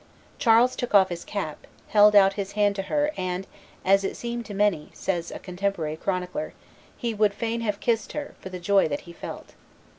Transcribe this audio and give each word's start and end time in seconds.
Charles 0.39 0.75
took 0.75 0.95
off 0.95 1.09
his 1.09 1.23
cap, 1.23 1.67
held 1.89 2.15
out 2.15 2.33
his 2.33 2.53
hand 2.53 2.75
to 2.75 2.81
her, 2.89 3.11
and, 3.17 3.45
"as 3.85 4.03
it 4.03 4.17
seemed 4.17 4.47
to 4.47 4.53
many," 4.55 4.89
says 4.95 5.29
a 5.29 5.37
contemporary 5.37 5.95
chronicler, 5.95 6.55
"he 6.97 7.13
would 7.13 7.35
fain 7.35 7.61
have 7.61 7.79
kissed 7.79 8.13
her, 8.13 8.33
for 8.39 8.49
the 8.49 8.59
joy 8.59 8.87
that 8.87 9.01
he 9.01 9.13
felt." 9.13 9.53